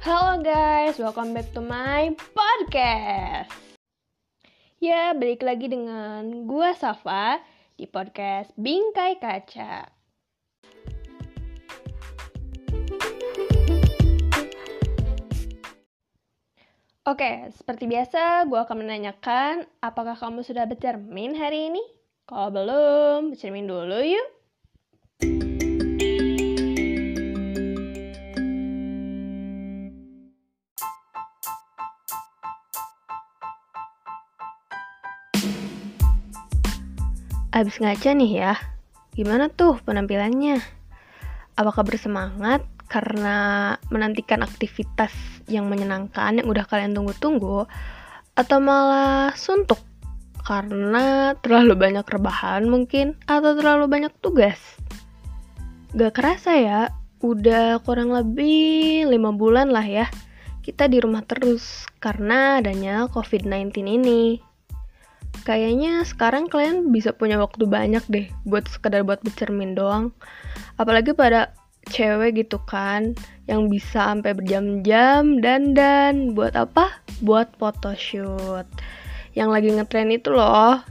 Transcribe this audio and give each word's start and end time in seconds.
Halo 0.00 0.40
guys, 0.40 0.96
welcome 0.96 1.36
back 1.36 1.52
to 1.52 1.60
my 1.60 2.08
podcast. 2.32 3.52
Ya, 4.80 5.12
balik 5.12 5.44
lagi 5.44 5.68
dengan 5.68 6.48
gua 6.48 6.72
Safa 6.72 7.36
di 7.76 7.84
podcast 7.84 8.48
Bingkai 8.56 9.20
Kaca. 9.20 9.84
Oke, 17.04 17.52
seperti 17.52 17.84
biasa, 17.84 18.48
gue 18.48 18.56
akan 18.56 18.80
menanyakan 18.80 19.68
apakah 19.84 20.16
kamu 20.16 20.40
sudah 20.40 20.64
bercermin 20.64 21.36
hari 21.36 21.68
ini? 21.68 21.84
Kalau 22.24 22.48
belum, 22.48 23.36
bercermin 23.36 23.68
dulu 23.68 24.00
yuk. 24.00 24.39
Abis 37.60 37.76
ngaca 37.76 38.16
nih 38.16 38.32
ya, 38.40 38.56
gimana 39.12 39.52
tuh 39.52 39.76
penampilannya? 39.84 40.64
Apakah 41.60 41.84
bersemangat 41.84 42.64
karena 42.88 43.76
menantikan 43.92 44.40
aktivitas 44.40 45.12
yang 45.44 45.68
menyenangkan 45.68 46.40
yang 46.40 46.48
udah 46.48 46.64
kalian 46.64 46.96
tunggu-tunggu? 46.96 47.68
Atau 48.32 48.64
malah 48.64 49.36
suntuk 49.36 49.76
karena 50.40 51.36
terlalu 51.44 51.76
banyak 51.76 52.08
rebahan 52.08 52.64
mungkin? 52.64 53.20
Atau 53.28 53.52
terlalu 53.60 53.92
banyak 53.92 54.12
tugas? 54.24 54.56
Gak 55.92 56.16
kerasa 56.16 56.56
ya, 56.56 56.96
udah 57.20 57.84
kurang 57.84 58.16
lebih 58.16 59.04
5 59.04 59.36
bulan 59.36 59.68
lah 59.68 59.84
ya 59.84 60.08
kita 60.64 60.88
di 60.88 60.96
rumah 60.96 61.20
terus 61.28 61.84
karena 62.00 62.64
adanya 62.64 63.04
COVID-19 63.12 63.76
ini 63.84 64.49
kayaknya 65.42 66.04
sekarang 66.06 66.46
kalian 66.46 66.92
bisa 66.92 67.10
punya 67.16 67.40
waktu 67.40 67.64
banyak 67.66 68.04
deh 68.08 68.26
buat 68.46 68.68
sekedar 68.68 69.02
buat 69.02 69.20
bercermin 69.24 69.74
doang. 69.74 70.12
Apalagi 70.76 71.12
pada 71.12 71.52
cewek 71.90 72.44
gitu 72.46 72.60
kan 72.68 73.16
yang 73.48 73.66
bisa 73.72 74.12
sampai 74.12 74.36
berjam-jam 74.36 75.40
dan 75.42 75.72
dan 75.72 76.36
buat 76.36 76.54
apa? 76.54 77.02
Buat 77.24 77.56
photoshoot. 77.56 78.68
Yang 79.34 79.48
lagi 79.50 79.68
ngetren 79.74 80.10
itu 80.12 80.30
loh 80.30 80.82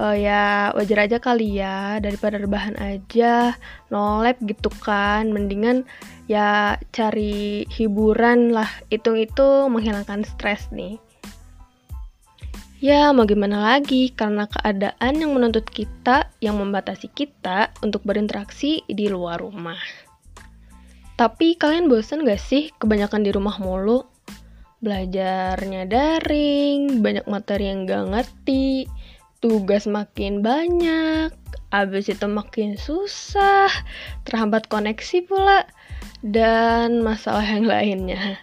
uh, 0.00 0.16
ya 0.16 0.72
wajar 0.72 1.04
aja 1.04 1.18
kali 1.20 1.60
ya 1.60 2.00
daripada 2.00 2.40
rebahan 2.40 2.76
aja 2.80 3.58
nolep 3.92 4.40
gitu 4.46 4.72
kan. 4.80 5.28
Mendingan 5.34 5.84
ya 6.30 6.80
cari 6.94 7.68
hiburan 7.68 8.54
lah. 8.54 8.70
Hitung 8.88 9.20
itu 9.20 9.66
menghilangkan 9.68 10.24
stres 10.24 10.70
nih 10.72 11.09
Ya, 12.80 13.12
mau 13.12 13.28
gimana 13.28 13.60
lagi, 13.60 14.08
karena 14.08 14.48
keadaan 14.48 15.20
yang 15.20 15.36
menuntut 15.36 15.68
kita, 15.68 16.32
yang 16.40 16.56
membatasi 16.56 17.12
kita 17.12 17.76
untuk 17.84 18.00
berinteraksi 18.08 18.80
di 18.88 19.04
luar 19.04 19.44
rumah. 19.44 19.76
Tapi 21.12 21.60
kalian 21.60 21.92
bosan 21.92 22.24
gak 22.24 22.40
sih 22.40 22.72
kebanyakan 22.80 23.20
di 23.20 23.36
rumah 23.36 23.60
mulu? 23.60 24.08
Belajarnya 24.80 25.84
daring, 25.92 27.04
banyak 27.04 27.28
materi 27.28 27.68
yang 27.68 27.84
gak 27.84 28.16
ngerti, 28.16 28.88
tugas 29.44 29.84
makin 29.84 30.40
banyak, 30.40 31.36
abis 31.76 32.08
itu 32.08 32.24
makin 32.32 32.80
susah, 32.80 33.68
terhambat 34.24 34.72
koneksi 34.72 35.28
pula, 35.28 35.68
dan 36.24 37.04
masalah 37.04 37.44
yang 37.44 37.68
lainnya. 37.68 38.40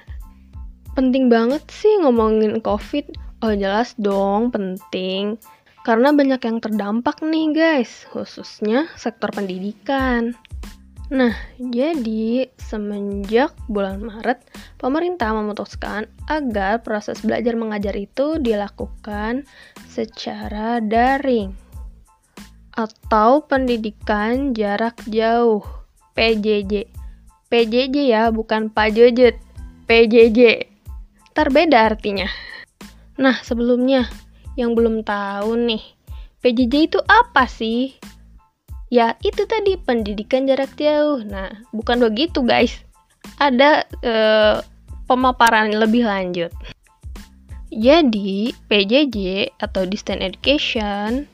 Penting 0.94 1.26
banget 1.26 1.66
sih 1.74 2.06
ngomongin 2.06 2.62
COVID, 2.62 3.27
Oh 3.38 3.54
jelas 3.54 3.94
dong, 4.02 4.50
penting. 4.50 5.38
Karena 5.86 6.10
banyak 6.10 6.42
yang 6.42 6.58
terdampak 6.58 7.22
nih 7.22 7.54
guys, 7.54 8.10
khususnya 8.10 8.90
sektor 8.98 9.30
pendidikan. 9.30 10.34
Nah, 11.08 11.32
jadi 11.56 12.52
semenjak 12.60 13.56
bulan 13.72 14.04
Maret, 14.04 14.44
pemerintah 14.76 15.32
memutuskan 15.32 16.10
agar 16.28 16.84
proses 16.84 17.24
belajar 17.24 17.56
mengajar 17.56 17.96
itu 17.96 18.36
dilakukan 18.42 19.48
secara 19.88 20.84
daring 20.84 21.56
atau 22.78 23.46
pendidikan 23.48 24.52
jarak 24.52 25.00
jauh 25.08 25.64
PJJ. 26.18 26.90
PJJ 27.48 27.96
ya, 28.12 28.34
bukan 28.34 28.68
Pajojet. 28.74 29.40
PJJ. 29.88 30.68
Terbeda 31.32 31.88
artinya. 31.88 32.47
Nah, 33.18 33.42
sebelumnya 33.42 34.06
yang 34.54 34.78
belum 34.78 35.02
tahu 35.02 35.58
nih, 35.58 35.84
PJJ 36.42 36.74
itu 36.94 37.00
apa 37.10 37.50
sih? 37.50 37.98
Ya, 38.88 39.18
itu 39.20 39.44
tadi 39.50 39.76
pendidikan 39.76 40.48
jarak 40.48 40.72
jauh. 40.80 41.26
Nah, 41.26 41.52
bukan 41.76 42.00
begitu, 42.00 42.46
guys. 42.46 42.78
Ada 43.42 43.84
eh, 44.06 44.58
pemaparan 45.10 45.74
lebih 45.74 46.08
lanjut. 46.08 46.54
Jadi, 47.68 48.56
PJJ 48.72 49.52
atau 49.60 49.84
Distance 49.84 50.24
Education 50.24 51.28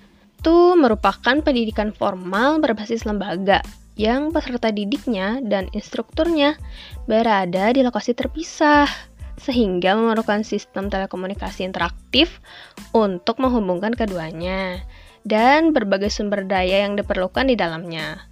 itu 0.44 0.57
merupakan 0.75 1.39
pendidikan 1.39 1.95
formal 1.95 2.59
berbasis 2.59 3.07
lembaga 3.07 3.63
yang 3.95 4.33
peserta 4.33 4.73
didiknya 4.73 5.39
dan 5.45 5.69
instrukturnya 5.71 6.57
berada 7.05 7.69
di 7.71 7.85
lokasi 7.85 8.17
terpisah 8.17 8.89
sehingga 9.39 9.97
memerlukan 9.97 10.45
sistem 10.45 10.89
telekomunikasi 10.89 11.66
interaktif 11.66 12.41
untuk 12.94 13.41
menghubungkan 13.41 13.94
keduanya 13.94 14.83
dan 15.23 15.71
berbagai 15.71 16.11
sumber 16.11 16.44
daya 16.44 16.83
yang 16.85 16.99
diperlukan 16.99 17.47
di 17.47 17.55
dalamnya. 17.55 18.27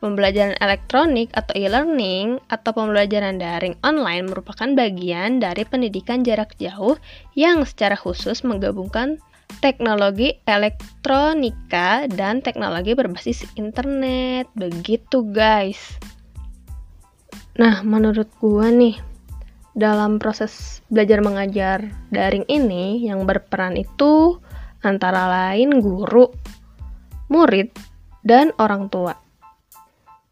Pembelajaran 0.00 0.56
elektronik 0.64 1.28
atau 1.36 1.52
e-learning 1.52 2.40
atau 2.48 2.72
pembelajaran 2.72 3.36
daring 3.36 3.76
online 3.84 4.32
merupakan 4.32 4.72
bagian 4.72 5.44
dari 5.44 5.68
pendidikan 5.68 6.24
jarak 6.24 6.56
jauh 6.56 6.96
yang 7.36 7.68
secara 7.68 8.00
khusus 8.00 8.40
menggabungkan 8.40 9.20
teknologi 9.60 10.40
elektronika 10.48 12.08
dan 12.08 12.40
teknologi 12.40 12.96
berbasis 12.96 13.44
internet. 13.60 14.48
Begitu, 14.56 15.20
guys. 15.26 16.00
Nah, 17.60 17.84
menurut 17.84 18.32
gua 18.40 18.72
nih, 18.72 18.96
dalam 19.74 20.18
proses 20.18 20.82
belajar 20.90 21.22
mengajar 21.22 21.78
daring 22.10 22.44
ini 22.50 23.06
yang 23.06 23.22
berperan 23.24 23.78
itu 23.78 24.42
antara 24.82 25.28
lain 25.28 25.78
guru, 25.78 26.32
murid, 27.30 27.70
dan 28.26 28.50
orang 28.58 28.88
tua. 28.88 29.16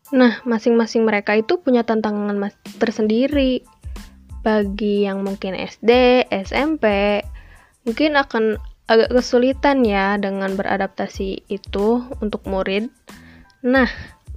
Nah, 0.08 0.40
masing-masing 0.48 1.04
mereka 1.04 1.36
itu 1.36 1.60
punya 1.60 1.84
tantangan 1.84 2.32
tersendiri. 2.80 3.60
Bagi 4.40 5.04
yang 5.04 5.20
mungkin 5.20 5.52
SD, 5.52 6.24
SMP, 6.32 7.20
mungkin 7.84 8.16
akan 8.16 8.56
agak 8.88 9.12
kesulitan 9.12 9.84
ya 9.84 10.16
dengan 10.16 10.56
beradaptasi 10.56 11.44
itu 11.52 12.08
untuk 12.24 12.48
murid. 12.48 12.88
Nah, 13.60 13.90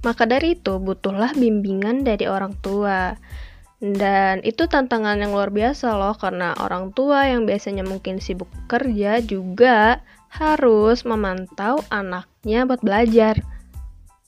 maka 0.04 0.28
dari 0.28 0.58
itu 0.58 0.76
butuhlah 0.76 1.32
bimbingan 1.32 2.04
dari 2.04 2.28
orang 2.28 2.52
tua 2.60 3.16
dan 3.82 4.38
itu 4.46 4.70
tantangan 4.70 5.18
yang 5.18 5.34
luar 5.34 5.50
biasa 5.50 5.98
loh 5.98 6.14
karena 6.14 6.54
orang 6.62 6.94
tua 6.94 7.26
yang 7.26 7.50
biasanya 7.50 7.82
mungkin 7.82 8.22
sibuk 8.22 8.46
kerja 8.70 9.18
juga 9.18 9.98
harus 10.30 11.02
memantau 11.02 11.82
anaknya 11.90 12.62
buat 12.62 12.78
belajar. 12.78 13.42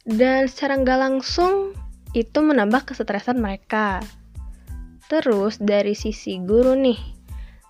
Dan 0.03 0.51
secara 0.51 0.75
nggak 0.83 0.99
langsung 0.99 1.71
itu 2.19 2.39
menambah 2.43 2.83
kesetresan 2.83 3.39
mereka. 3.39 4.03
Terus 5.07 5.63
dari 5.63 5.95
sisi 5.95 6.43
guru 6.43 6.75
nih, 6.75 6.99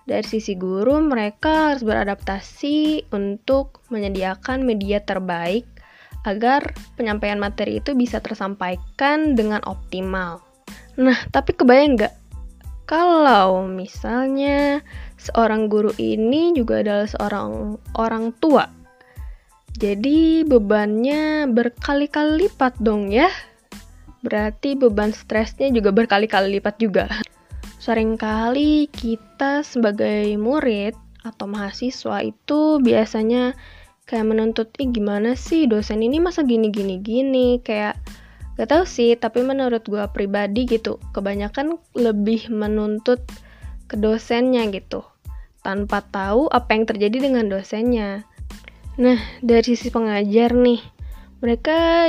dari 0.09 0.25
sisi 0.25 0.57
guru 0.57 0.97
mereka 1.05 1.69
harus 1.69 1.85
beradaptasi 1.85 3.13
untuk 3.13 3.85
menyediakan 3.93 4.65
media 4.65 5.05
terbaik 5.05 5.69
agar 6.25 6.73
penyampaian 6.97 7.37
materi 7.37 7.77
itu 7.77 7.93
bisa 7.93 8.17
tersampaikan 8.25 9.37
dengan 9.37 9.61
optimal. 9.69 10.44
Nah, 10.95 11.19
tapi 11.31 11.51
kebayang 11.51 11.99
nggak 11.99 12.13
kalau 12.85 13.65
misalnya 13.65 14.85
seorang 15.17 15.65
guru 15.65 15.89
ini 15.97 16.53
juga 16.53 16.85
adalah 16.85 17.09
seorang 17.09 17.81
orang 17.97 18.29
tua. 18.37 18.69
Jadi 19.75 20.45
bebannya 20.45 21.49
berkali-kali 21.49 22.45
lipat 22.47 22.77
dong 22.79 23.09
ya. 23.09 23.27
Berarti 24.21 24.77
beban 24.77 25.11
stresnya 25.11 25.73
juga 25.73 25.91
berkali-kali 25.91 26.61
lipat 26.61 26.75
juga. 26.77 27.05
Seringkali 27.81 28.87
kita 28.93 29.65
sebagai 29.65 30.37
murid 30.37 30.93
atau 31.25 31.49
mahasiswa 31.49 32.21
itu 32.21 32.77
biasanya 32.85 33.57
kayak 34.05 34.29
menuntut, 34.29 34.69
ih 34.77 34.93
gimana 34.93 35.33
sih 35.33 35.65
dosen 35.65 36.05
ini 36.05 36.21
masa 36.21 36.45
gini 36.45 36.69
gini 36.69 37.01
gini 37.01 37.57
kayak 37.65 37.97
Gak 38.55 38.71
tau 38.71 38.87
sih, 38.87 39.19
tapi 39.19 39.43
menurut 39.43 39.83
gue 39.83 40.03
pribadi 40.15 40.63
gitu, 40.63 40.95
kebanyakan 41.11 41.75
lebih 41.91 42.47
menuntut 42.47 43.19
ke 43.91 43.99
dosennya 43.99 44.71
gitu, 44.71 45.03
tanpa 45.59 45.99
tahu 46.07 46.47
apa 46.47 46.71
yang 46.71 46.87
terjadi 46.87 47.27
dengan 47.27 47.51
dosennya. 47.51 48.23
Nah, 48.95 49.19
dari 49.43 49.75
sisi 49.75 49.91
pengajar 49.91 50.55
nih, 50.55 50.79
mereka 51.43 52.07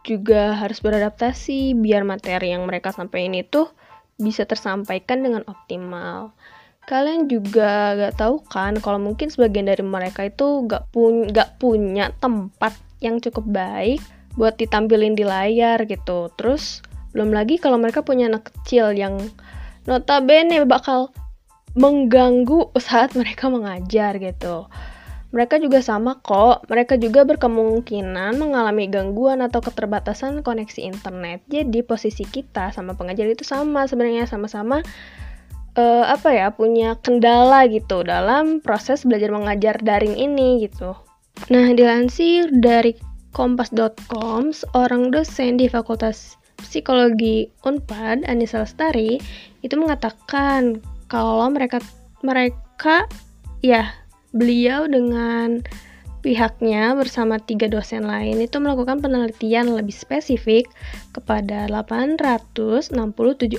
juga 0.00 0.56
harus 0.56 0.80
beradaptasi 0.80 1.76
biar 1.76 2.08
materi 2.08 2.56
yang 2.56 2.64
mereka 2.64 2.96
sampaikan 2.96 3.36
itu 3.36 3.68
bisa 4.16 4.48
tersampaikan 4.48 5.20
dengan 5.20 5.44
optimal. 5.44 6.32
Kalian 6.88 7.28
juga 7.28 7.98
gak 7.98 8.16
tahu 8.16 8.40
kan 8.48 8.80
kalau 8.80 8.96
mungkin 8.96 9.28
sebagian 9.28 9.68
dari 9.68 9.84
mereka 9.84 10.24
itu 10.24 10.64
gak, 10.64 10.88
pun 10.88 11.28
gak 11.28 11.60
punya 11.60 12.14
tempat 12.16 12.72
yang 13.04 13.20
cukup 13.20 13.44
baik 13.44 14.00
buat 14.36 14.60
ditampilin 14.60 15.16
di 15.16 15.24
layar 15.24 15.82
gitu. 15.88 16.30
Terus 16.36 16.84
belum 17.16 17.32
lagi 17.32 17.56
kalau 17.56 17.80
mereka 17.80 18.04
punya 18.04 18.28
anak 18.28 18.52
kecil 18.52 18.92
yang 18.92 19.16
notabene 19.88 20.62
bakal 20.68 21.10
mengganggu 21.76 22.72
saat 22.80 23.12
mereka 23.16 23.52
mengajar 23.52 24.16
gitu. 24.16 24.68
Mereka 25.34 25.60
juga 25.60 25.84
sama 25.84 26.16
kok, 26.22 26.64
mereka 26.70 26.96
juga 26.96 27.26
berkemungkinan 27.28 28.40
mengalami 28.40 28.88
gangguan 28.88 29.44
atau 29.44 29.60
keterbatasan 29.60 30.40
koneksi 30.40 30.80
internet. 30.80 31.44
Jadi 31.50 31.84
posisi 31.84 32.24
kita 32.24 32.72
sama 32.72 32.96
pengajar 32.96 33.28
itu 33.28 33.44
sama 33.44 33.84
sebenarnya 33.84 34.24
sama-sama 34.24 34.80
uh, 35.76 36.04
apa 36.08 36.32
ya 36.32 36.48
punya 36.56 36.96
kendala 37.04 37.68
gitu 37.68 38.00
dalam 38.00 38.64
proses 38.64 39.04
belajar 39.04 39.28
mengajar 39.28 39.76
daring 39.84 40.16
ini 40.16 40.64
gitu. 40.64 40.96
Nah, 41.52 41.68
dilansir 41.76 42.48
dari 42.48 42.96
kompas.com, 43.36 44.56
seorang 44.56 45.12
dosen 45.12 45.60
di 45.60 45.68
Fakultas 45.68 46.40
Psikologi 46.56 47.52
Unpad, 47.68 48.24
Anissa 48.24 48.64
Lestari, 48.64 49.20
itu 49.60 49.76
mengatakan 49.76 50.80
kalau 51.12 51.44
mereka 51.52 51.84
mereka 52.24 53.04
ya 53.60 53.92
beliau 54.32 54.88
dengan 54.88 55.60
pihaknya 56.24 56.96
bersama 56.98 57.38
tiga 57.38 57.70
dosen 57.70 58.02
lain 58.02 58.42
itu 58.42 58.58
melakukan 58.58 58.98
penelitian 58.98 59.78
lebih 59.78 59.94
spesifik 59.94 60.66
kepada 61.14 61.70
867 61.70 62.90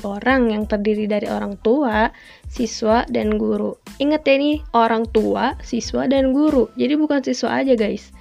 orang 0.03 0.51
yang 0.51 0.67
terdiri 0.67 1.07
dari 1.07 1.31
orang 1.31 1.55
tua, 1.63 2.11
siswa, 2.51 3.07
dan 3.07 3.39
guru. 3.39 3.79
Ingat 4.03 4.27
ya 4.27 4.33
ini 4.35 4.51
orang 4.75 5.07
tua, 5.15 5.55
siswa, 5.63 6.11
dan 6.11 6.35
guru. 6.35 6.67
Jadi 6.75 6.99
bukan 6.99 7.23
siswa 7.23 7.63
aja 7.63 7.77
guys. 7.79 8.11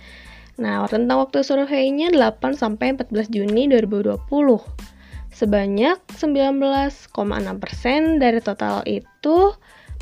Nah, 0.57 0.89
tentang 0.89 1.21
waktu 1.21 1.45
surveinya 1.45 2.09
8 2.09 2.57
sampai 2.57 2.97
14 2.97 3.29
Juni 3.29 3.69
2020. 3.69 4.17
Sebanyak 5.29 6.01
19,6% 6.17 7.13
dari 8.17 8.41
total 8.41 8.81
itu 8.89 9.53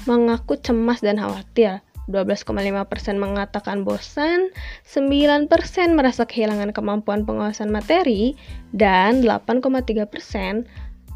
mengaku 0.06 0.54
cemas 0.62 1.02
dan 1.02 1.18
khawatir. 1.18 1.82
12,5% 2.06 3.16
mengatakan 3.16 3.82
bosan, 3.82 4.52
9% 4.84 5.48
merasa 5.96 6.28
kehilangan 6.28 6.76
kemampuan 6.76 7.24
pengawasan 7.24 7.72
materi, 7.72 8.36
dan 8.76 9.24
8,3% 9.24 10.68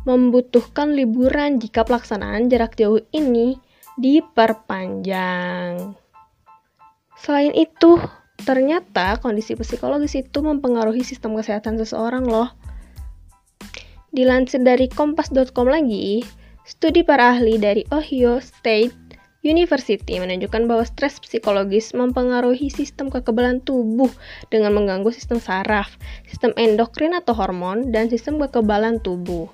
membutuhkan 0.08 0.96
liburan 0.96 1.60
jika 1.60 1.84
pelaksanaan 1.84 2.48
jarak 2.48 2.72
jauh 2.80 3.04
ini 3.12 3.60
diperpanjang. 4.00 5.92
Selain 7.20 7.52
itu, 7.52 8.00
Ternyata 8.42 9.18
kondisi 9.18 9.58
psikologis 9.58 10.14
itu 10.18 10.38
mempengaruhi 10.40 11.02
sistem 11.02 11.34
kesehatan 11.34 11.78
seseorang 11.78 12.26
loh. 12.26 12.54
Dilansir 14.14 14.64
dari 14.64 14.88
kompas.com 14.88 15.68
lagi, 15.68 16.24
studi 16.64 17.04
para 17.04 17.36
ahli 17.36 17.60
dari 17.60 17.84
Ohio 17.92 18.40
State 18.40 19.08
University 19.46 20.18
menunjukkan 20.18 20.66
bahwa 20.66 20.82
stres 20.82 21.22
psikologis 21.22 21.94
mempengaruhi 21.94 22.74
sistem 22.74 23.06
kekebalan 23.06 23.62
tubuh 23.62 24.10
dengan 24.50 24.74
mengganggu 24.74 25.14
sistem 25.14 25.38
saraf, 25.38 25.94
sistem 26.26 26.50
endokrin 26.58 27.14
atau 27.14 27.38
hormon, 27.38 27.94
dan 27.94 28.10
sistem 28.10 28.42
kekebalan 28.42 28.98
tubuh. 28.98 29.46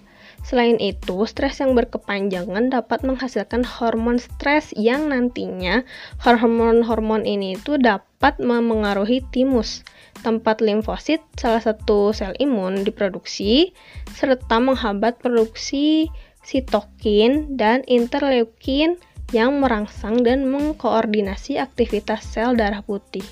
Selain 0.44 0.76
itu, 0.76 1.24
stres 1.24 1.56
yang 1.64 1.72
berkepanjangan 1.72 2.68
dapat 2.68 3.00
menghasilkan 3.00 3.64
hormon 3.64 4.20
stres 4.20 4.76
yang 4.76 5.08
nantinya 5.08 5.88
hormon-hormon 6.20 7.24
ini 7.24 7.56
itu 7.56 7.80
dapat 7.80 8.36
memengaruhi 8.36 9.24
timus, 9.32 9.80
tempat 10.20 10.60
limfosit, 10.60 11.24
salah 11.40 11.64
satu 11.64 12.12
sel 12.12 12.36
imun 12.36 12.84
diproduksi, 12.84 13.72
serta 14.12 14.60
menghambat 14.60 15.16
produksi 15.16 16.12
sitokin 16.44 17.56
dan 17.56 17.80
interleukin 17.88 19.00
yang 19.32 19.64
merangsang 19.64 20.20
dan 20.20 20.44
mengkoordinasi 20.52 21.56
aktivitas 21.56 22.20
sel 22.20 22.52
darah 22.52 22.84
putih. 22.84 23.24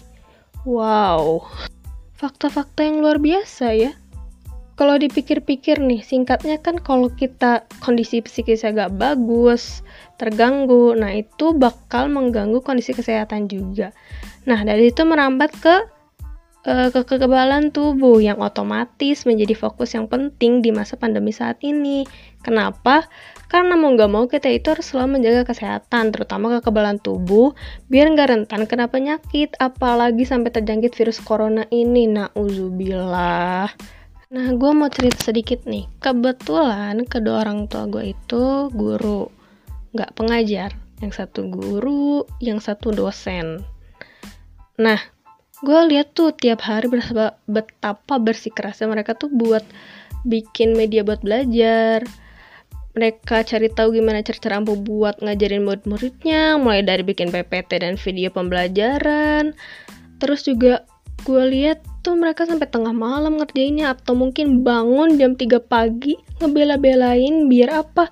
Wow, 0.65 1.45
fakta-fakta 2.17 2.89
yang 2.89 3.05
luar 3.05 3.21
biasa 3.21 3.77
ya 3.77 3.93
kalau 4.73 4.97
dipikir-pikir 4.97 5.79
nih, 5.79 6.01
singkatnya 6.01 6.57
kan 6.57 6.81
kalau 6.81 7.13
kita 7.13 7.69
kondisi 7.85 8.25
psikisnya 8.25 8.73
gak 8.73 8.97
bagus, 8.97 9.85
terganggu, 10.17 10.97
nah 10.97 11.13
itu 11.13 11.53
bakal 11.53 12.09
mengganggu 12.09 12.65
kondisi 12.65 12.97
kesehatan 12.97 13.53
juga. 13.53 13.93
Nah, 14.49 14.65
dari 14.65 14.89
itu 14.89 15.05
merambat 15.05 15.53
ke 15.61 15.77
uh, 16.67 16.89
kekebalan 16.89 17.69
tubuh 17.69 18.19
yang 18.23 18.41
otomatis 18.41 19.29
menjadi 19.29 19.53
fokus 19.53 19.93
yang 19.93 20.09
penting 20.09 20.65
di 20.65 20.73
masa 20.73 20.97
pandemi 20.97 21.37
saat 21.37 21.61
ini. 21.61 22.09
Kenapa? 22.41 23.07
Karena 23.53 23.77
mau 23.77 23.93
gak 23.93 24.09
mau 24.09 24.25
kita 24.25 24.49
itu 24.49 24.73
harus 24.73 24.89
selalu 24.89 25.21
menjaga 25.21 25.53
kesehatan, 25.53 26.17
terutama 26.17 26.49
kekebalan 26.59 26.97
tubuh, 26.97 27.53
biar 27.93 28.09
nggak 28.09 28.29
rentan 28.33 28.65
kena 28.65 28.89
penyakit, 28.89 29.53
apalagi 29.61 30.25
sampai 30.25 30.49
terjangkit 30.49 30.97
virus 30.97 31.21
corona 31.21 31.69
ini. 31.69 32.09
Nah, 32.09 32.33
uzubillah. 32.33 33.69
Nah, 34.33 34.49
gue 34.57 34.71
mau 34.73 34.89
cerita 34.89 35.29
sedikit 35.29 35.69
nih. 35.69 35.85
Kebetulan 36.01 37.05
kedua 37.05 37.45
orang 37.45 37.69
tua 37.69 37.85
gue 37.85 38.17
itu 38.17 38.73
guru, 38.73 39.29
nggak 39.93 40.17
pengajar. 40.17 40.73
Yang 41.05 41.21
satu 41.21 41.53
guru, 41.53 42.25
yang 42.41 42.57
satu 42.57 42.97
dosen. 42.97 43.61
Nah, 44.81 44.97
gue 45.61 45.81
lihat 45.93 46.17
tuh 46.17 46.33
tiap 46.33 46.65
hari 46.65 46.89
betapa 47.45 48.17
bersikerasnya 48.17 48.89
mereka 48.89 49.13
tuh 49.13 49.29
buat 49.29 49.69
bikin 50.25 50.81
media 50.81 51.05
buat 51.05 51.21
belajar. 51.21 52.01
Mereka 52.97 53.45
cari 53.45 53.69
tahu 53.69 54.01
gimana 54.01 54.25
cara-cara 54.25 54.65
ampuh 54.65 54.81
buat 54.81 55.21
ngajarin 55.21 55.65
murid-muridnya, 55.65 56.57
mulai 56.57 56.81
dari 56.81 57.05
bikin 57.05 57.29
PPT 57.29 57.85
dan 57.85 58.01
video 58.01 58.33
pembelajaran. 58.33 59.53
Terus 60.21 60.45
juga 60.49 60.89
gue 61.23 61.43
lihat 61.49 61.83
tuh 62.03 62.19
mereka 62.19 62.45
sampai 62.45 62.67
tengah 62.67 62.91
malam 62.91 63.39
ngerjainnya 63.39 63.95
atau 63.95 64.19
mungkin 64.19 64.67
bangun 64.67 65.17
jam 65.17 65.39
3 65.39 65.63
pagi 65.63 66.19
ngebela-belain 66.43 67.47
biar 67.47 67.87
apa? 67.87 68.11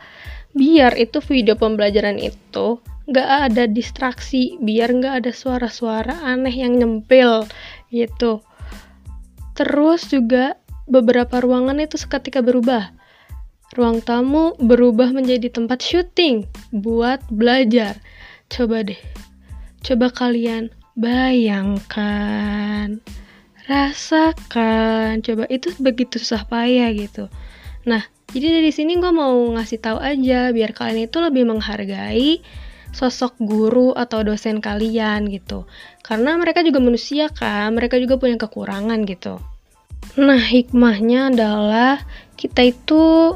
Biar 0.55 0.95
itu 0.99 1.19
video 1.23 1.55
pembelajaran 1.59 2.19
itu 2.19 2.79
nggak 3.11 3.29
ada 3.51 3.67
distraksi 3.67 4.55
biar 4.63 4.95
nggak 4.95 5.25
ada 5.27 5.31
suara-suara 5.35 6.23
aneh 6.23 6.55
yang 6.55 6.79
nyempil 6.79 7.47
gitu. 7.91 8.43
Terus 9.59 10.07
juga 10.07 10.55
beberapa 10.87 11.43
ruangan 11.43 11.83
itu 11.83 11.99
seketika 11.99 12.41
berubah. 12.41 12.95
Ruang 13.75 14.03
tamu 14.03 14.59
berubah 14.59 15.15
menjadi 15.15 15.51
tempat 15.51 15.83
syuting 15.83 16.47
buat 16.75 17.23
belajar. 17.31 17.99
Coba 18.51 18.83
deh 18.83 18.99
coba 19.81 20.13
kalian 20.13 20.69
bayangkan 21.01 23.01
rasakan. 23.65 25.25
Coba 25.25 25.49
itu 25.49 25.73
begitu 25.81 26.21
susah 26.21 26.45
payah 26.45 26.93
gitu. 26.93 27.33
Nah 27.89 28.05
jadi 28.31 28.61
dari 28.61 28.71
sini 28.71 29.01
gue 29.01 29.11
mau 29.11 29.35
ngasih 29.57 29.81
tahu 29.81 29.99
aja 29.99 30.53
biar 30.53 30.77
kalian 30.77 31.09
itu 31.09 31.19
lebih 31.19 31.49
menghargai 31.49 32.45
sosok 32.93 33.41
guru 33.41 33.97
atau 33.97 34.21
dosen 34.21 34.61
kalian 34.61 35.25
gitu. 35.33 35.65
Karena 36.05 36.37
mereka 36.37 36.61
juga 36.61 36.85
manusia 36.85 37.33
kan 37.33 37.73
mereka 37.73 37.97
juga 37.97 38.21
punya 38.21 38.37
kekurangan 38.37 39.01
gitu. 39.09 39.41
Nah 40.21 40.39
hikmahnya 40.39 41.33
adalah 41.33 42.05
kita 42.37 42.77
itu 42.77 43.35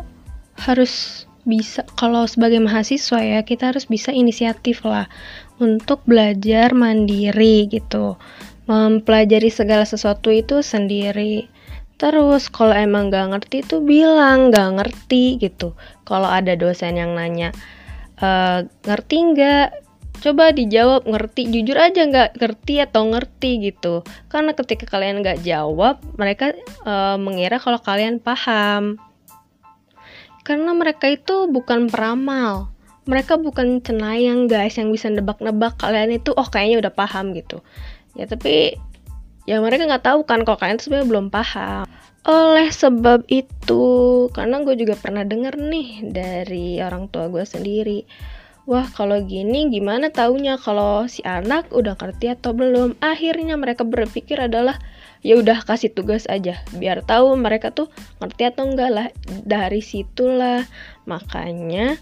harus 0.61 1.25
bisa 1.45 1.85
kalau 2.01 2.25
sebagai 2.25 2.57
mahasiswa 2.57 3.21
ya 3.21 3.45
kita 3.45 3.69
harus 3.69 3.85
bisa 3.85 4.17
inisiatif 4.17 4.81
lah 4.89 5.13
untuk 5.59 6.03
belajar 6.07 6.75
mandiri 6.75 7.69
gitu. 7.71 8.19
Mempelajari 8.65 9.53
segala 9.53 9.85
sesuatu 9.85 10.33
itu 10.33 10.65
sendiri. 10.65 11.47
Terus 11.95 12.51
kalau 12.51 12.75
emang 12.75 13.13
gak 13.13 13.31
ngerti 13.31 13.63
tuh 13.63 13.85
bilang 13.85 14.51
gak 14.51 14.83
ngerti 14.83 15.39
gitu. 15.39 15.77
Kalau 16.03 16.27
ada 16.27 16.59
dosen 16.59 16.99
yang 16.99 17.15
nanya 17.15 17.55
e, 18.19 18.29
ngerti 18.87 19.17
nggak, 19.35 19.69
coba 20.23 20.55
dijawab 20.55 21.05
ngerti 21.05 21.51
jujur 21.51 21.77
aja 21.77 22.07
nggak 22.07 22.31
ngerti 22.39 22.75
atau 22.83 23.03
ngerti 23.11 23.51
gitu. 23.71 24.07
Karena 24.31 24.55
ketika 24.55 24.87
kalian 24.89 25.23
nggak 25.23 25.43
jawab 25.43 26.01
mereka 26.19 26.55
e, 26.83 26.95
mengira 27.19 27.59
kalau 27.59 27.79
kalian 27.81 28.19
paham. 28.23 28.99
Karena 30.45 30.77
mereka 30.77 31.09
itu 31.09 31.49
bukan 31.49 31.89
peramal 31.89 32.74
mereka 33.05 33.37
bukan 33.37 33.81
cenayang 33.85 34.49
guys 34.49 34.77
yang 34.81 34.93
bisa 34.93 35.09
nebak-nebak. 35.13 35.77
Kalian 35.81 36.17
itu 36.17 36.33
oh 36.37 36.49
kayaknya 36.49 36.89
udah 36.89 36.93
paham 36.93 37.37
gitu. 37.37 37.61
Ya 38.17 38.25
tapi 38.25 38.77
ya 39.45 39.61
mereka 39.61 39.85
nggak 39.85 40.05
tahu 40.05 40.21
kan 40.25 40.43
kalau 40.43 40.59
kalian 40.61 40.81
sebenarnya 40.81 41.09
belum 41.09 41.27
paham. 41.29 41.85
Oleh 42.25 42.73
sebab 42.73 43.29
itu 43.29 43.85
karena 44.33 44.65
gue 44.65 44.75
juga 44.81 44.97
pernah 44.97 45.29
denger 45.29 45.61
nih 45.61 45.89
dari 46.09 46.81
orang 46.81 47.13
tua 47.13 47.29
gue 47.29 47.45
sendiri 47.45 48.09
Wah 48.65 48.89
kalau 48.89 49.21
gini 49.21 49.69
gimana 49.69 50.09
taunya 50.09 50.57
kalau 50.57 51.05
si 51.05 51.21
anak 51.21 51.69
udah 51.69 52.01
ngerti 52.01 52.33
atau 52.33 52.57
belum? 52.57 52.97
Akhirnya 52.97 53.61
mereka 53.61 53.85
berpikir 53.85 54.41
adalah 54.41 54.81
ya 55.21 55.37
udah 55.37 55.69
kasih 55.69 55.93
tugas 55.93 56.25
aja 56.33 56.65
biar 56.73 57.05
tahu 57.05 57.37
mereka 57.37 57.77
tuh 57.77 57.93
ngerti 58.25 58.49
atau 58.49 58.65
enggak 58.65 58.89
lah 58.89 59.09
dari 59.45 59.85
situlah. 59.85 60.65
Makanya 61.05 62.01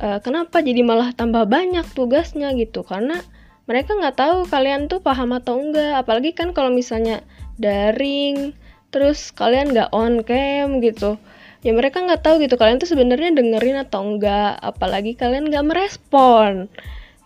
uh, 0.00 0.18
kenapa 0.22 0.62
jadi 0.62 0.80
malah 0.86 1.12
tambah 1.14 1.44
banyak 1.46 1.84
tugasnya 1.92 2.54
gitu? 2.54 2.82
Karena 2.86 3.20
mereka 3.68 3.94
nggak 3.94 4.16
tahu 4.16 4.38
kalian 4.48 4.88
tuh 4.88 5.04
paham 5.04 5.36
atau 5.36 5.60
enggak. 5.60 6.00
Apalagi 6.00 6.32
kan 6.32 6.56
kalau 6.56 6.72
misalnya 6.72 7.20
daring 7.60 8.56
terus 8.88 9.30
kalian 9.36 9.76
nggak 9.76 9.92
on 9.92 10.24
cam 10.24 10.80
gitu. 10.80 11.20
Ya 11.60 11.74
mereka 11.74 12.00
nggak 12.00 12.22
tahu 12.22 12.40
gitu 12.40 12.54
kalian 12.54 12.78
tuh 12.78 12.88
sebenarnya 12.88 13.34
dengerin 13.34 13.82
atau 13.84 14.00
enggak. 14.06 14.56
Apalagi 14.62 15.18
kalian 15.18 15.50
nggak 15.52 15.66
merespon. 15.66 16.72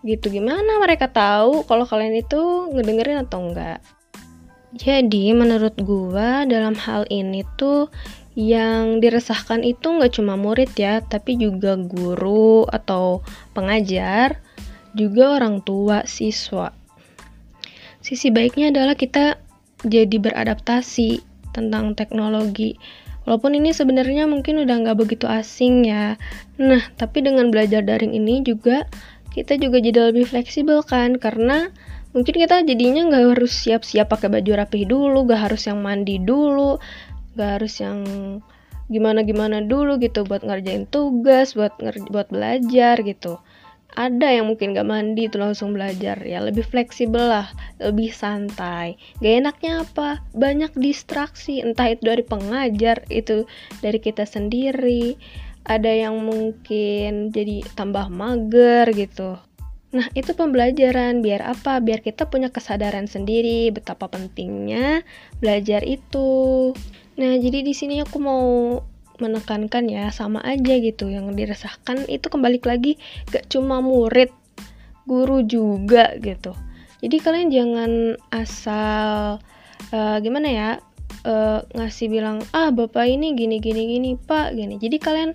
Gitu 0.03 0.35
gimana 0.35 0.83
mereka 0.83 1.07
tahu 1.07 1.63
kalau 1.69 1.87
kalian 1.87 2.19
itu 2.19 2.73
ngedengerin 2.75 3.23
atau 3.23 3.39
enggak? 3.47 3.79
Jadi 4.73 5.37
menurut 5.37 5.77
gua 5.85 6.49
dalam 6.49 6.73
hal 6.75 7.05
ini 7.13 7.45
tuh 7.61 7.93
yang 8.33 9.05
diresahkan 9.05 9.61
itu 9.61 9.93
nggak 9.93 10.17
cuma 10.17 10.41
murid 10.41 10.73
ya 10.73 11.05
tapi 11.05 11.37
juga 11.37 11.77
guru 11.77 12.65
atau 12.65 13.21
pengajar 13.53 14.41
juga 14.97 15.37
orang 15.41 15.61
tua 15.61 16.05
siswa. 16.09 16.73
Sisi 18.03 18.35
baiknya 18.35 18.73
adalah 18.75 18.99
kita 18.99 19.39
jadi 19.87 20.17
beradaptasi 20.19 21.23
tentang 21.55 21.95
teknologi. 21.95 22.75
Walaupun 23.23 23.55
ini 23.55 23.71
sebenarnya 23.71 24.27
mungkin 24.27 24.59
udah 24.67 24.77
nggak 24.83 24.99
begitu 24.99 25.31
asing 25.31 25.87
ya. 25.87 26.19
Nah, 26.59 26.83
tapi 26.99 27.23
dengan 27.23 27.55
belajar 27.55 27.87
daring 27.87 28.11
ini 28.11 28.43
juga 28.43 28.91
kita 29.31 29.57
juga 29.57 29.79
jadi 29.79 30.11
lebih 30.11 30.27
fleksibel 30.27 30.83
kan, 30.83 31.17
karena 31.17 31.71
mungkin 32.13 32.35
kita 32.35 32.67
jadinya 32.67 33.07
nggak 33.09 33.39
harus 33.39 33.55
siap-siap 33.55 34.11
pakai 34.11 34.29
baju 34.29 34.51
rapi 34.59 34.85
dulu, 34.85 35.25
nggak 35.25 35.49
harus 35.49 35.71
yang 35.71 35.79
mandi 35.81 36.19
dulu, 36.19 36.83
nggak 37.35 37.51
harus 37.61 37.75
yang 37.81 37.99
gimana-gimana 38.93 39.65
dulu 39.65 39.97
gitu 39.99 40.29
buat 40.29 40.45
ngerjain 40.45 40.85
tugas, 40.89 41.57
buat 41.57 41.73
buat 42.13 42.29
belajar 42.29 43.01
gitu. 43.01 43.41
Ada 43.93 44.41
yang 44.41 44.49
mungkin 44.49 44.73
gak 44.73 44.89
mandi 44.89 45.29
itu 45.29 45.37
langsung 45.37 45.77
belajar 45.77 46.17
ya 46.25 46.41
lebih 46.41 46.65
fleksibel 46.65 47.29
lah 47.29 47.53
lebih 47.77 48.09
santai. 48.09 48.97
Gak 49.21 49.45
enaknya 49.45 49.85
apa? 49.85 50.25
Banyak 50.33 50.73
distraksi 50.81 51.61
entah 51.61 51.93
itu 51.93 52.09
dari 52.09 52.25
pengajar 52.25 53.05
itu 53.13 53.45
dari 53.85 54.01
kita 54.01 54.25
sendiri. 54.25 55.21
Ada 55.69 56.09
yang 56.09 56.25
mungkin 56.25 57.37
jadi 57.37 57.69
tambah 57.77 58.09
mager 58.09 58.89
gitu. 58.97 59.37
Nah, 59.93 60.09
itu 60.17 60.33
pembelajaran. 60.33 61.21
Biar 61.21 61.45
apa? 61.45 61.77
Biar 61.85 62.01
kita 62.01 62.25
punya 62.33 62.49
kesadaran 62.49 63.05
sendiri 63.05 63.69
betapa 63.77 64.09
pentingnya 64.09 65.05
belajar 65.45 65.85
itu. 65.85 66.73
Nah, 67.19 67.37
jadi 67.37 67.61
di 67.61 67.75
sini 67.77 68.01
aku 68.01 68.17
mau 68.23 68.45
menekankan 69.21 69.87
ya 69.87 70.09
sama 70.11 70.41
aja 70.43 70.75
gitu. 70.81 71.13
Yang 71.13 71.37
diresahkan 71.37 72.09
itu 72.09 72.27
kembali 72.27 72.59
lagi 72.65 72.97
gak 73.29 73.53
cuma 73.53 73.79
murid 73.85 74.33
guru 75.05 75.43
juga 75.45 76.15
gitu. 76.19 76.57
Jadi 77.03 77.17
kalian 77.19 77.49
jangan 77.51 77.93
asal 78.31 79.43
uh, 79.91 80.17
gimana 80.23 80.49
ya 80.49 80.69
uh, 81.27 81.67
ngasih 81.75 82.07
bilang 82.07 82.39
ah 82.55 82.71
bapak 82.71 83.11
ini 83.11 83.35
gini 83.35 83.59
gini 83.59 83.99
gini 83.99 84.11
pak 84.15 84.55
gini. 84.55 84.79
Jadi 84.79 84.97
kalian 85.03 85.31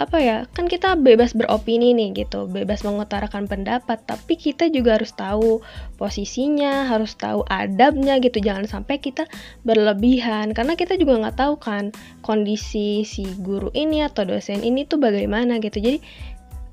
apa 0.00 0.16
ya 0.16 0.48
kan 0.56 0.64
kita 0.64 0.96
bebas 0.96 1.36
beropini 1.36 1.92
nih 1.92 2.24
gitu 2.24 2.48
bebas 2.48 2.80
mengutarakan 2.88 3.44
pendapat 3.44 4.00
tapi 4.08 4.40
kita 4.40 4.72
juga 4.72 4.96
harus 4.96 5.12
tahu 5.12 5.60
posisinya 6.00 6.88
harus 6.88 7.12
tahu 7.20 7.44
adabnya 7.44 8.16
gitu. 8.24 8.40
Jangan 8.40 8.64
sampai 8.64 8.96
kita 8.96 9.28
berlebihan 9.60 10.56
karena 10.56 10.72
kita 10.72 10.96
juga 10.96 11.20
nggak 11.20 11.36
tahu 11.36 11.54
kan 11.60 11.92
kondisi 12.24 13.04
si 13.04 13.28
guru 13.44 13.68
ini 13.76 14.00
atau 14.00 14.24
dosen 14.24 14.64
ini 14.64 14.88
tuh 14.88 14.96
bagaimana 14.96 15.60
gitu. 15.60 15.76
Jadi 15.76 16.00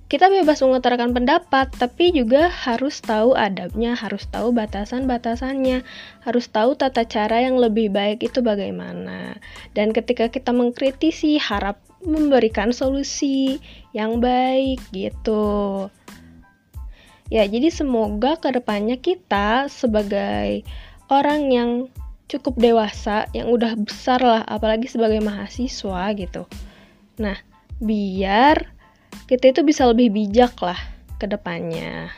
kita 0.08 0.32
bebas 0.32 0.64
mengutarakan 0.64 1.12
pendapat, 1.12 1.68
tapi 1.76 2.16
juga 2.16 2.48
harus 2.48 3.04
tahu 3.04 3.36
adabnya, 3.36 3.92
harus 3.92 4.24
tahu 4.32 4.56
batasan-batasannya, 4.56 5.84
harus 6.24 6.48
tahu 6.48 6.80
tata 6.80 7.04
cara 7.04 7.44
yang 7.44 7.60
lebih 7.60 7.92
baik 7.92 8.24
itu 8.24 8.40
bagaimana. 8.40 9.36
Dan 9.76 9.92
ketika 9.92 10.32
kita 10.32 10.56
mengkritisi, 10.56 11.36
harap 11.36 11.84
memberikan 12.08 12.72
solusi 12.72 13.60
yang 13.92 14.24
baik 14.24 14.80
gitu. 14.96 15.92
Ya, 17.28 17.44
jadi 17.44 17.68
semoga 17.68 18.40
ke 18.40 18.56
depannya 18.56 18.96
kita 19.04 19.68
sebagai 19.68 20.64
orang 21.12 21.52
yang 21.52 21.72
cukup 22.32 22.56
dewasa, 22.56 23.28
yang 23.36 23.52
udah 23.52 23.76
besar 23.76 24.24
lah, 24.24 24.48
apalagi 24.48 24.88
sebagai 24.88 25.20
mahasiswa 25.20 26.16
gitu. 26.16 26.48
Nah, 27.20 27.36
biar 27.84 28.77
kita 29.28 29.52
itu 29.52 29.62
bisa 29.64 29.88
lebih 29.88 30.12
bijak 30.12 30.56
lah 30.60 30.80
ke 31.18 31.26
depannya. 31.28 32.12